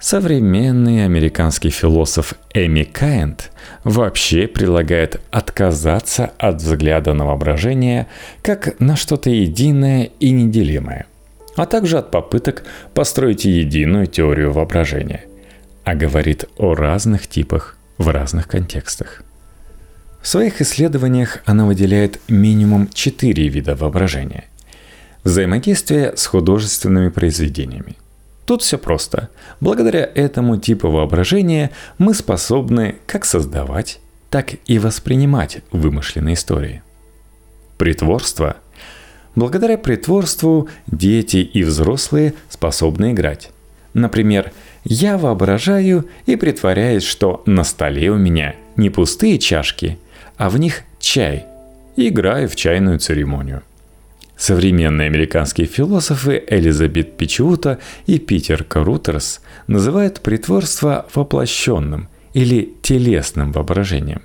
Современный 0.00 1.04
американский 1.04 1.68
философ 1.68 2.32
Эми 2.54 2.84
Кайнд 2.84 3.52
вообще 3.84 4.48
предлагает 4.48 5.20
отказаться 5.30 6.32
от 6.38 6.56
взгляда 6.56 7.12
на 7.12 7.26
воображение 7.26 8.06
как 8.40 8.80
на 8.80 8.96
что-то 8.96 9.28
единое 9.28 10.04
и 10.18 10.30
неделимое, 10.30 11.04
а 11.54 11.66
также 11.66 11.98
от 11.98 12.10
попыток 12.10 12.62
построить 12.94 13.44
единую 13.44 14.06
теорию 14.06 14.52
воображения, 14.52 15.26
а 15.84 15.94
говорит 15.94 16.46
о 16.56 16.74
разных 16.74 17.28
типах 17.28 17.76
в 17.98 18.08
разных 18.08 18.48
контекстах. 18.48 19.22
В 20.22 20.28
своих 20.28 20.62
исследованиях 20.62 21.42
она 21.44 21.66
выделяет 21.66 22.20
минимум 22.26 22.88
четыре 22.88 23.48
вида 23.48 23.76
воображения. 23.76 24.46
Взаимодействие 25.24 26.16
с 26.16 26.24
художественными 26.24 27.10
произведениями– 27.10 27.98
Тут 28.44 28.62
все 28.62 28.78
просто. 28.78 29.28
Благодаря 29.60 30.10
этому 30.14 30.56
типу 30.56 30.90
воображения 30.90 31.70
мы 31.98 32.14
способны 32.14 32.96
как 33.06 33.24
создавать, 33.24 34.00
так 34.28 34.54
и 34.66 34.78
воспринимать 34.78 35.62
вымышленные 35.72 36.34
истории. 36.34 36.82
Притворство. 37.78 38.56
Благодаря 39.36 39.78
притворству 39.78 40.68
дети 40.86 41.38
и 41.38 41.62
взрослые 41.62 42.34
способны 42.48 43.12
играть. 43.12 43.50
Например, 43.94 44.52
я 44.84 45.18
воображаю 45.18 46.08
и 46.26 46.36
притворяюсь, 46.36 47.04
что 47.04 47.42
на 47.46 47.64
столе 47.64 48.10
у 48.10 48.16
меня 48.16 48.54
не 48.76 48.90
пустые 48.90 49.38
чашки, 49.38 49.98
а 50.36 50.50
в 50.50 50.58
них 50.58 50.82
чай. 50.98 51.46
Играю 51.96 52.48
в 52.48 52.56
чайную 52.56 52.98
церемонию. 52.98 53.62
Современные 54.40 55.04
американские 55.04 55.66
философы 55.66 56.42
Элизабет 56.48 57.18
Пичута 57.18 57.78
и 58.06 58.18
Питер 58.18 58.64
Карутерс 58.64 59.42
называют 59.66 60.22
притворство 60.22 61.04
воплощенным 61.14 62.08
или 62.32 62.72
телесным 62.80 63.52
воображением. 63.52 64.22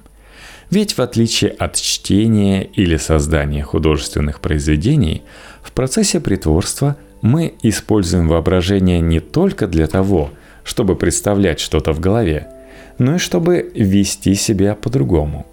Ведь 0.69 0.93
в 0.93 1.01
отличие 1.01 1.51
от 1.51 1.75
чтения 1.75 2.63
или 2.63 2.95
создания 2.95 3.61
художественных 3.61 4.39
произведений, 4.39 5.21
в 5.61 5.73
процессе 5.73 6.21
притворства 6.21 6.95
мы 7.21 7.53
используем 7.61 8.29
воображение 8.29 9.01
не 9.01 9.19
только 9.19 9.67
для 9.67 9.85
того, 9.85 10.31
чтобы 10.63 10.95
представлять 10.95 11.59
что-то 11.59 11.91
в 11.91 11.99
голове, 11.99 12.47
но 12.99 13.15
и 13.15 13.19
чтобы 13.19 13.69
вести 13.75 14.35
себя 14.35 14.75
по-другому. 14.75 15.45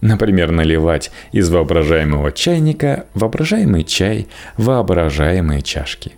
Например, 0.00 0.50
наливать 0.52 1.10
из 1.32 1.50
воображаемого 1.50 2.30
чайника 2.32 3.06
воображаемый 3.14 3.84
чай 3.84 4.28
воображаемые 4.56 5.62
чашки. 5.62 6.12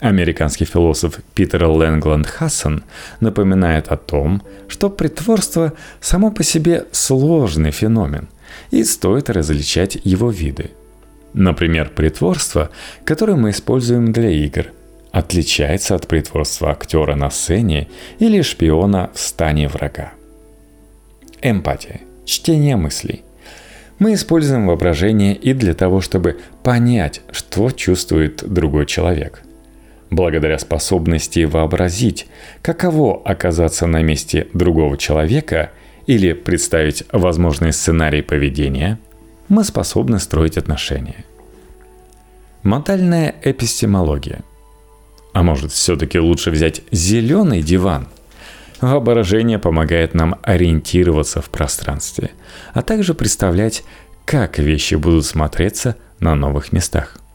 Американский 0.00 0.64
философ 0.64 1.20
Питер 1.34 1.64
Лэнгланд 1.64 2.26
Хассан 2.26 2.84
напоминает 3.20 3.88
о 3.88 3.96
том, 3.96 4.42
что 4.68 4.90
притворство 4.90 5.72
само 6.00 6.30
по 6.30 6.42
себе 6.42 6.86
сложный 6.92 7.70
феномен, 7.70 8.28
и 8.70 8.84
стоит 8.84 9.30
различать 9.30 9.98
его 10.04 10.30
виды. 10.30 10.70
Например, 11.32 11.90
притворство, 11.94 12.70
которое 13.04 13.36
мы 13.36 13.50
используем 13.50 14.12
для 14.12 14.30
игр, 14.30 14.66
отличается 15.12 15.94
от 15.94 16.06
притворства 16.06 16.70
актера 16.70 17.14
на 17.14 17.30
сцене 17.30 17.88
или 18.18 18.42
шпиона 18.42 19.10
в 19.14 19.18
стане 19.18 19.68
врага. 19.68 20.12
Эмпатия– 21.42 22.00
чтение 22.26 22.76
мыслей. 22.76 23.22
Мы 23.98 24.12
используем 24.12 24.66
воображение 24.66 25.34
и 25.34 25.54
для 25.54 25.72
того, 25.72 26.02
чтобы 26.02 26.38
понять, 26.62 27.22
что 27.30 27.70
чувствует 27.70 28.44
другой 28.46 28.84
человек– 28.84 29.42
благодаря 30.10 30.58
способности 30.58 31.44
вообразить, 31.44 32.26
каково 32.62 33.20
оказаться 33.24 33.86
на 33.86 34.02
месте 34.02 34.48
другого 34.52 34.96
человека 34.96 35.70
или 36.06 36.32
представить 36.32 37.04
возможный 37.12 37.72
сценарий 37.72 38.22
поведения, 38.22 38.98
мы 39.48 39.64
способны 39.64 40.18
строить 40.18 40.56
отношения. 40.56 41.24
Модальная 42.62 43.34
эпистемология. 43.42 44.40
А 45.32 45.42
может, 45.42 45.72
все-таки 45.72 46.18
лучше 46.18 46.50
взять 46.50 46.82
зеленый 46.90 47.62
диван? 47.62 48.08
Воображение 48.80 49.58
помогает 49.58 50.14
нам 50.14 50.38
ориентироваться 50.42 51.40
в 51.40 51.50
пространстве, 51.50 52.32
а 52.74 52.82
также 52.82 53.14
представлять, 53.14 53.84
как 54.24 54.58
вещи 54.58 54.96
будут 54.96 55.24
смотреться 55.24 55.96
на 56.20 56.34
новых 56.34 56.72
местах– 56.72 57.18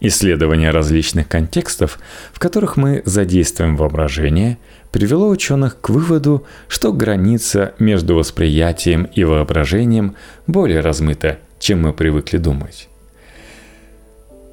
Исследование 0.00 0.70
различных 0.70 1.26
контекстов, 1.26 1.98
в 2.32 2.38
которых 2.38 2.76
мы 2.76 3.02
задействуем 3.06 3.76
воображение, 3.76 4.58
привело 4.92 5.28
ученых 5.28 5.80
к 5.80 5.88
выводу, 5.88 6.44
что 6.68 6.92
граница 6.92 7.74
между 7.78 8.14
восприятием 8.14 9.04
и 9.04 9.24
воображением 9.24 10.14
более 10.46 10.80
размыта, 10.80 11.38
чем 11.58 11.82
мы 11.82 11.94
привыкли 11.94 12.36
думать. 12.36 12.88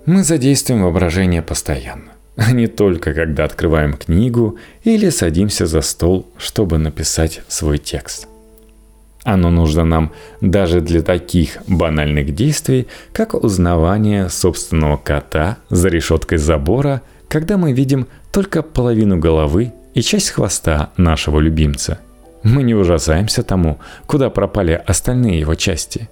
Мы 0.05 0.23
задействуем 0.23 0.83
воображение 0.83 1.41
постоянно, 1.41 2.12
а 2.35 2.51
не 2.53 2.67
только 2.67 3.13
когда 3.13 3.45
открываем 3.45 3.93
книгу 3.93 4.57
или 4.83 5.09
садимся 5.09 5.65
за 5.65 5.81
стол, 5.81 6.27
чтобы 6.37 6.77
написать 6.77 7.41
свой 7.47 7.77
текст– 7.77 8.27
оно 9.23 9.49
нужно 9.49 9.85
нам 9.85 10.11
даже 10.41 10.81
для 10.81 11.01
таких 11.01 11.57
банальных 11.67 12.35
действий, 12.35 12.87
как 13.13 13.33
узнавание 13.33 14.29
собственного 14.29 14.97
кота 14.97 15.57
за 15.69 15.87
решеткой 15.87 16.39
забора, 16.39 17.01
когда 17.29 17.57
мы 17.57 17.71
видим 17.71 18.07
только 18.31 18.61
половину 18.61 19.17
головы 19.17 19.71
и 19.93 20.01
часть 20.01 20.31
хвоста 20.31 20.89
нашего 20.97 21.39
любимца. 21.39 21.99
Мы 22.43 22.63
не 22.63 22.73
ужасаемся 22.73 23.43
тому, 23.43 23.79
куда 24.07 24.29
пропали 24.29 24.81
остальные 24.85 25.39
его 25.39 25.55
части. 25.55 26.09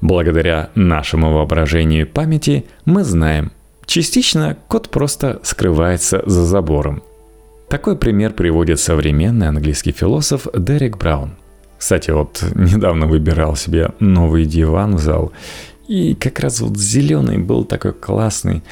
Благодаря 0.00 0.70
нашему 0.76 1.32
воображению 1.32 2.02
и 2.02 2.08
памяти 2.08 2.66
мы 2.84 3.02
знаем, 3.02 3.50
частично 3.86 4.56
кот 4.68 4.90
просто 4.90 5.40
скрывается 5.42 6.22
за 6.26 6.44
забором. 6.44 7.02
Такой 7.68 7.96
пример 7.96 8.32
приводит 8.32 8.78
современный 8.78 9.48
английский 9.48 9.92
философ 9.92 10.46
Дерек 10.54 10.98
Браун– 10.98 11.36
кстати, 11.78 12.10
вот 12.10 12.42
недавно 12.54 13.06
выбирал 13.06 13.56
себе 13.56 13.90
новый 14.00 14.46
диван 14.46 14.96
в 14.96 15.00
зал, 15.00 15.32
и 15.88 16.14
как 16.14 16.40
раз 16.40 16.60
вот 16.60 16.76
зеленый 16.76 17.38
был 17.38 17.64
такой 17.64 17.92
классный. 17.92 18.62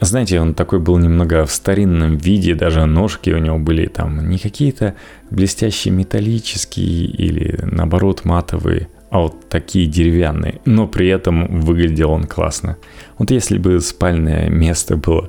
Знаете, 0.00 0.40
он 0.40 0.54
такой 0.54 0.80
был 0.80 0.98
немного 0.98 1.46
в 1.46 1.52
старинном 1.52 2.16
виде, 2.16 2.54
даже 2.54 2.84
ножки 2.86 3.30
у 3.30 3.38
него 3.38 3.58
были 3.58 3.86
там 3.86 4.28
не 4.28 4.38
какие-то 4.38 4.94
блестящие 5.30 5.94
металлические 5.94 7.04
или 7.06 7.58
наоборот 7.62 8.24
матовые, 8.24 8.88
а 9.12 9.18
вот 9.18 9.50
такие 9.50 9.86
деревянные, 9.86 10.62
но 10.64 10.86
при 10.88 11.06
этом 11.08 11.60
выглядел 11.60 12.12
он 12.12 12.24
классно. 12.24 12.78
Вот 13.18 13.30
если 13.30 13.58
бы 13.58 13.78
спальное 13.80 14.48
место 14.48 14.96
было 14.96 15.28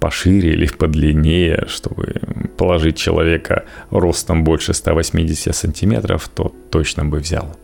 пошире 0.00 0.54
или 0.54 0.66
подлиннее, 0.66 1.66
чтобы 1.68 2.14
положить 2.56 2.96
человека 2.96 3.64
ростом 3.90 4.42
больше 4.42 4.74
180 4.74 5.54
сантиметров, 5.54 6.28
то 6.34 6.52
точно 6.70 7.04
бы 7.04 7.20
взял. 7.20 7.56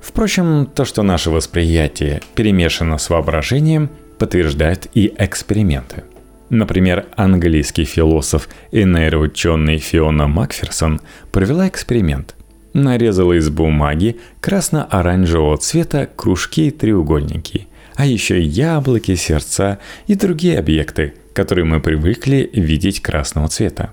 Впрочем, 0.00 0.68
то, 0.72 0.84
что 0.84 1.02
наше 1.02 1.30
восприятие 1.30 2.20
перемешано 2.36 2.98
с 2.98 3.10
воображением, 3.10 3.90
подтверждают 4.20 4.86
и 4.94 5.12
эксперименты. 5.18 6.04
Например, 6.48 7.06
английский 7.16 7.84
философ 7.84 8.48
и 8.70 8.84
нейроученый 8.84 9.78
Фиона 9.78 10.28
Макферсон 10.28 11.00
провела 11.32 11.66
эксперимент. 11.66 12.36
Нарезала 12.78 13.34
из 13.34 13.50
бумаги 13.50 14.18
красно-оранжевого 14.40 15.58
цвета 15.58 16.08
кружки 16.16 16.68
и 16.68 16.70
треугольники– 16.70 17.66
а 17.98 18.06
еще 18.06 18.40
яблоки, 18.40 19.16
сердца 19.16 19.80
и 20.06 20.14
другие 20.14 20.60
объекты, 20.60 21.14
которые 21.32 21.64
мы 21.64 21.80
привыкли 21.80 22.48
видеть 22.52 23.02
красного 23.02 23.48
цвета. 23.48 23.92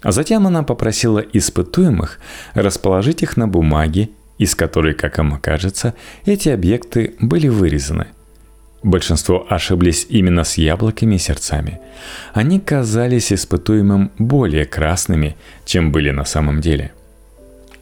А 0.00 0.12
затем 0.12 0.46
она 0.46 0.62
попросила 0.62 1.18
испытуемых 1.18 2.20
расположить 2.54 3.24
их 3.24 3.36
на 3.36 3.48
бумаге, 3.48 4.10
из 4.38 4.54
которой, 4.54 4.94
как 4.94 5.18
им 5.18 5.40
кажется, 5.40 5.94
эти 6.24 6.50
объекты 6.50 7.14
были 7.20 7.48
вырезаны. 7.48 8.06
Большинство 8.84 9.44
ошиблись 9.48 10.06
именно 10.08 10.44
с 10.44 10.56
яблоками 10.56 11.16
и 11.16 11.18
сердцами. 11.18 11.80
Они 12.34 12.60
казались 12.60 13.32
испытуемым 13.32 14.12
более 14.18 14.66
красными, 14.66 15.34
чем 15.64 15.90
были 15.90 16.10
на 16.10 16.24
самом 16.24 16.60
деле– 16.60 16.92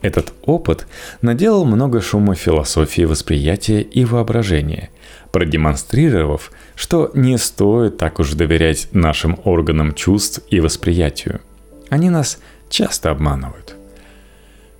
этот 0.01 0.33
опыт 0.43 0.87
наделал 1.21 1.65
много 1.65 2.01
шума 2.01 2.35
философии 2.35 3.03
восприятия 3.03 3.81
и 3.81 4.03
воображения, 4.03 4.89
продемонстрировав, 5.31 6.51
что 6.75 7.11
не 7.13 7.37
стоит 7.37 7.97
так 7.97 8.19
уж 8.19 8.33
доверять 8.33 8.89
нашим 8.91 9.39
органам 9.43 9.93
чувств 9.93 10.41
и 10.49 10.59
восприятию. 10.59 11.41
Они 11.89 12.09
нас 12.09 12.39
часто 12.69 13.11
обманывают. 13.11 13.75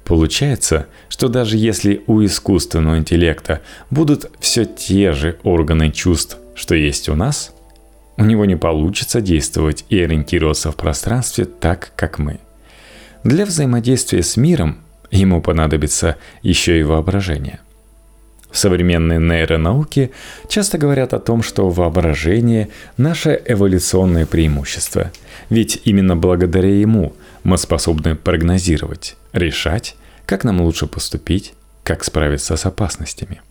Получается, 0.05 0.87
что 1.09 1.27
даже 1.27 1.57
если 1.57 2.03
у 2.07 2.23
искусственного 2.25 2.97
интеллекта 2.97 3.61
будут 3.89 4.31
все 4.39 4.65
те 4.65 5.13
же 5.13 5.37
органы 5.43 5.91
чувств, 5.91 6.37
что 6.55 6.75
есть 6.75 7.07
у 7.07 7.15
нас, 7.15 7.53
у 8.17 8.23
него 8.23 8.45
не 8.45 8.55
получится 8.55 9.21
действовать 9.21 9.85
и 9.89 9.99
ориентироваться 10.01 10.71
в 10.71 10.75
пространстве 10.75 11.45
так, 11.45 11.91
как 11.95 12.19
мы. 12.19 12.39
Для 13.23 13.45
взаимодействия 13.45 14.23
с 14.23 14.35
миром 14.35 14.79
ему 15.11 15.41
понадобится 15.41 16.17
еще 16.41 16.79
и 16.79 16.83
воображение. 16.83 17.59
В 18.49 18.57
современной 18.57 19.17
нейронауке 19.17 20.11
часто 20.49 20.77
говорят 20.77 21.13
о 21.13 21.19
том, 21.19 21.41
что 21.41 21.69
воображение– 21.69 22.69
наше 22.97 23.41
эволюционное 23.45 24.25
преимущество, 24.25 25.11
ведь 25.49 25.81
именно 25.85 26.17
благодаря 26.17 26.69
ему 26.69 27.13
мы 27.43 27.57
способны 27.57 28.15
прогнозировать, 28.15 29.15
решать, 29.31 29.95
как 30.25 30.43
нам 30.43 30.59
лучше 30.61 30.85
поступить, 30.85 31.53
как 31.83 32.03
справиться 32.03 32.57
с 32.57 32.65
опасностями. 32.65 33.41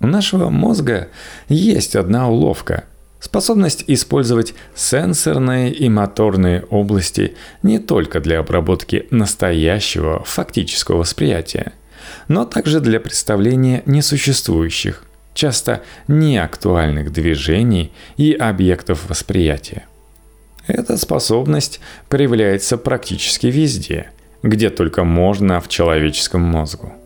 У 0.00 0.08
нашего 0.08 0.48
мозга 0.50 1.08
есть 1.48 1.94
одна 1.94 2.28
уловка– 2.28 2.84
Способность 3.22 3.84
использовать 3.86 4.52
сенсорные 4.74 5.72
и 5.72 5.88
моторные 5.88 6.64
области 6.70 7.36
не 7.62 7.78
только 7.78 8.18
для 8.18 8.40
обработки 8.40 9.06
настоящего 9.10 10.24
фактического 10.24 10.98
восприятия, 10.98 11.72
но 12.26 12.44
также 12.44 12.80
для 12.80 12.98
представления 12.98 13.84
несуществующих, 13.86 15.04
часто 15.34 15.82
неактуальных 16.08 17.12
движений 17.12 17.92
и 18.16 18.32
объектов 18.32 19.08
восприятия. 19.08 19.86
Эта 20.66 20.96
способность 20.96 21.78
проявляется 22.08 22.76
практически 22.76 23.46
везде, 23.46 24.10
где 24.42 24.68
только 24.68 25.04
можно 25.04 25.60
в 25.60 25.68
человеческом 25.68 26.40
мозгу– 26.40 26.92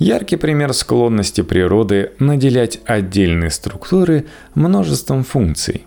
Яркий 0.00 0.36
пример 0.36 0.72
склонности 0.72 1.42
природы 1.42 2.12
наделять 2.18 2.80
отдельные 2.86 3.50
структуры 3.50 4.24
множеством 4.54 5.24
функций. 5.24 5.84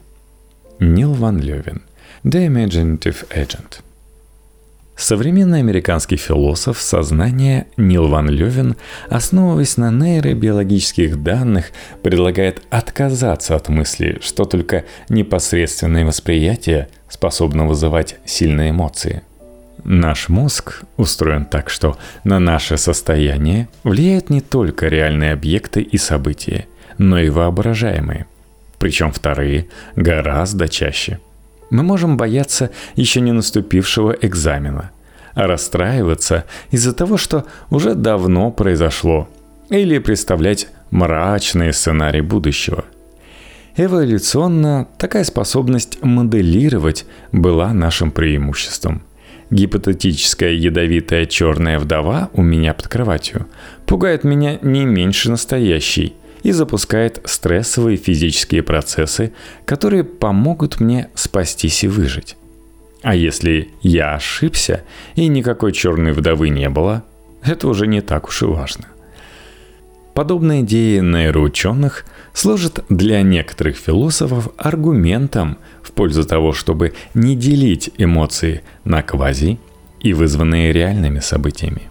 Нил 0.80 1.14
Ван 1.14 1.40
Левин, 1.40 1.82
The 2.24 2.48
Imaginative 2.48 3.28
Agent. 3.36 3.80
Современный 4.96 5.62
американский 5.62 6.18
философ 6.18 6.80
сознания 6.80 7.66
Нил 7.76 8.08
Ван 8.08 8.30
Левин, 8.30 8.76
основываясь 9.10 9.78
на 9.78 9.90
нейробиологических 9.90 11.24
данных, 11.24 11.72
предлагает 12.04 12.62
отказаться 12.70 13.56
от 13.56 13.68
мысли, 13.70 14.20
что 14.22 14.46
только 14.46 14.86
непосредственное 15.10 16.06
восприятие 16.06 16.88
способно 17.10 17.66
вызывать 17.66 18.18
сильные 18.26 18.70
эмоции. 18.70 19.24
Наш 19.84 20.30
мозг 20.30 20.84
устроен 20.98 21.46
так, 21.46 21.70
что 21.70 21.98
на 22.24 22.40
наше 22.40 22.78
состояние 22.78 23.68
влияют 23.84 24.30
не 24.30 24.42
только 24.42 24.88
реальные 24.88 25.34
объекты 25.34 25.82
и 25.82 25.98
события, 25.98 26.68
но 26.98 27.20
и 27.20 27.30
воображаемые. 27.30 28.26
Причем 28.80 29.12
вторые 29.12 29.68
гораздо 29.96 30.68
чаще– 30.68 31.20
мы 31.74 31.82
можем 31.82 32.18
бояться 32.18 32.70
еще 32.96 33.20
не 33.20 33.32
наступившего 33.32 34.12
экзамена, 34.22 34.92
а 35.34 35.48
расстраиваться 35.48 36.46
из-за 36.70 36.94
того, 36.94 37.18
что 37.18 37.46
уже 37.72 37.96
давно 37.96 38.52
произошло, 38.52 39.28
или 39.70 39.98
представлять 39.98 40.68
мрачные 40.92 41.74
сценарии 41.74 42.22
будущего. 42.22 42.86
Эволюционно 43.76 44.88
такая 45.00 45.24
способность 45.24 45.98
моделировать 46.04 47.08
была 47.32 47.74
нашим 47.74 48.12
преимуществом. 48.12 49.02
Гипотетическая 49.54 50.52
ядовитая 50.52 51.26
черная 51.26 51.80
вдова 51.80 52.30
у 52.34 52.42
меня 52.42 52.74
под 52.74 52.88
кроватью 52.88 53.48
пугает 53.86 54.24
меня 54.24 54.60
не 54.62 54.86
меньше 54.86 55.32
настоящей– 55.32 56.14
и 56.44 56.52
запускает 56.52 57.22
стрессовые 57.26 57.98
физические 57.98 58.62
процессы, 58.64 59.34
которые 59.66 60.04
помогут 60.04 60.80
мне 60.80 61.10
спастись 61.16 61.84
и 61.84 61.88
выжить. 61.88 62.36
А 63.02 63.16
если 63.16 63.70
я 63.82 64.16
ошибся 64.16 64.84
и 65.16 65.28
никакой 65.28 65.72
черной 65.72 66.12
вдовы 66.12 66.50
не 66.50 66.70
было, 66.70 67.04
это 67.44 67.68
уже 67.68 67.88
не 67.88 68.02
так 68.02 68.28
уж 68.28 68.44
и 68.44 68.46
важно. 68.46 68.86
Подобные 70.14 70.62
идеи 70.62 71.00
нейроученых 71.00 72.06
служат 72.34 72.84
для 72.90 73.22
некоторых 73.22 73.78
философов 73.78 74.50
аргументом 74.58 75.58
в 75.82 75.92
пользу 75.92 76.24
того, 76.24 76.54
чтобы 76.54 76.94
не 77.14 77.36
делить 77.36 77.92
эмоции 77.98 78.62
на 78.84 79.02
квази 79.02 79.60
и 80.02 80.14
вызванные 80.14 80.72
реальными 80.72 81.20
событиями. 81.20 81.90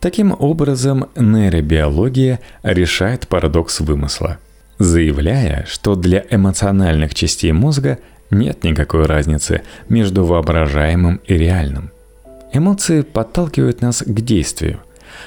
Таким 0.00 0.34
образом, 0.38 1.06
нейробиология 1.16 2.40
решает 2.62 3.28
парадокс 3.28 3.80
вымысла, 3.80 4.38
заявляя, 4.78 5.64
что 5.68 5.94
для 5.94 6.24
эмоциональных 6.28 7.14
частей 7.14 7.52
мозга 7.52 7.98
нет 8.30 8.64
никакой 8.64 9.06
разницы 9.06 9.62
между 9.88 10.24
воображаемым 10.24 11.20
и 11.26 11.34
реальным. 11.34 11.90
Эмоции 12.52 13.02
подталкивают 13.02 13.80
нас 13.80 14.02
к 14.02 14.20
действию, 14.20 14.80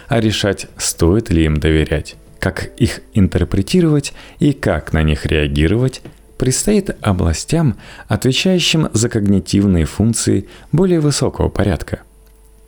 а 0.08 0.20
решать, 0.20 0.68
стоит 0.78 1.30
ли 1.30 1.46
им 1.46 1.58
доверять, 1.58 2.16
как 2.40 2.72
их 2.78 3.02
интерпретировать 3.14 4.14
и 4.40 4.54
как 4.54 4.94
на 4.94 5.04
них 5.04 5.26
реагировать, 5.26 6.02
предстоит 6.38 6.96
областям, 7.02 7.78
отвечающим 8.08 8.90
за 8.94 9.10
когнитивные 9.10 9.86
функции 9.86 10.48
более 10.72 11.00
высокого 11.00 11.50
порядка. 11.50 12.02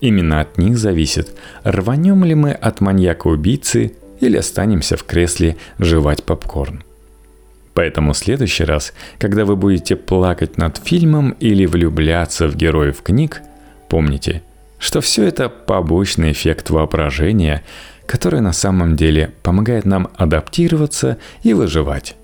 Именно 0.02 0.42
от 0.42 0.58
них 0.58 0.78
зависит, 0.78 1.36
рванем 1.64 2.24
ли 2.24 2.36
мы 2.36 2.52
от 2.52 2.82
маньяка-убийцы 2.82 3.94
или 4.20 4.38
останемся 4.38 4.98
в 4.98 5.04
кресле 5.04 5.58
жевать 5.78 6.24
попкорн. 6.24 6.84
Поэтому 7.74 8.14
в 8.14 8.18
следующий 8.18 8.64
раз, 8.64 8.94
когда 9.20 9.46
вы 9.46 9.56
будете 9.56 9.96
плакать 9.96 10.58
над 10.58 10.78
фильмом 10.78 11.32
или 11.40 11.66
влюбляться 11.66 12.48
в 12.48 12.56
героев 12.56 13.02
книг, 13.02 13.42
помните, 13.88 14.42
что 14.80 15.02
все 15.02 15.26
это 15.26 15.50
побочный 15.50 16.32
эффект 16.32 16.72
воображения, 16.72 17.64
который 18.08 18.42
на 18.42 18.54
самом 18.54 18.96
деле 18.96 19.34
помогает 19.44 19.86
нам 19.86 20.10
адаптироваться 20.16 21.18
и 21.44 21.54
выживать. 21.54 22.16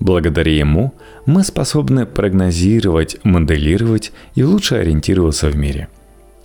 Благодаря 0.00 0.52
ему 0.52 0.92
мы 1.24 1.44
способны 1.44 2.04
прогнозировать, 2.04 3.16
моделировать 3.24 4.12
и 4.34 4.42
лучше 4.42 4.76
ориентироваться 4.76 5.48
в 5.48 5.56
мире– 5.56 5.88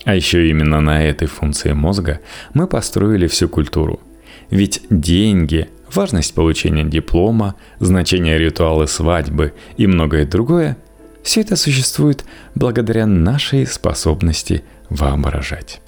а 0.06 0.14
еще 0.14 0.48
именно 0.48 0.80
на 0.80 1.04
этой 1.04 1.26
функции 1.26 1.72
мозга 1.72 2.20
мы 2.54 2.68
построили 2.68 3.26
всю 3.26 3.48
культуру. 3.48 3.98
Ведь 4.50 4.82
деньги, 4.88 5.68
важность 5.92 6.32
получения 6.32 6.84
диплома, 6.84 7.56
значение 7.80 8.38
ритуала 8.38 8.86
свадьбы 8.86 9.52
и 9.76 9.88
многое 9.88 10.24
другое– 10.24 10.78
все 11.24 11.40
это 11.40 11.56
существует 11.56 12.24
благодаря 12.54 13.04
нашей 13.04 13.66
способности 13.66 14.62
воображать. 14.90 15.80